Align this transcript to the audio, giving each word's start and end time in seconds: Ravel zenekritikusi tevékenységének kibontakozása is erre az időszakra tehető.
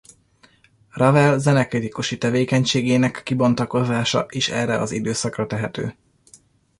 Ravel 0.91 1.39
zenekritikusi 1.39 2.17
tevékenységének 2.17 3.21
kibontakozása 3.23 4.25
is 4.29 4.49
erre 4.49 4.77
az 4.79 4.91
időszakra 4.91 5.45
tehető. 5.47 5.95